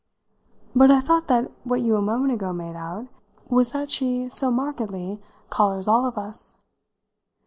[0.75, 3.07] "But I thought that what you a moment ago made out
[3.51, 6.55] was that she so markedly collars all of us."